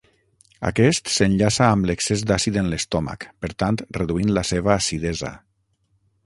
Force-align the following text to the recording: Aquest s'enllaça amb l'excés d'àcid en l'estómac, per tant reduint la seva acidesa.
Aquest 0.69 1.11
s'enllaça 1.15 1.67
amb 1.73 1.87
l'excés 1.89 2.23
d'àcid 2.31 2.57
en 2.63 2.71
l'estómac, 2.71 3.27
per 3.45 3.53
tant 3.65 3.79
reduint 3.99 4.33
la 4.39 4.45
seva 4.55 4.75
acidesa. 4.79 5.33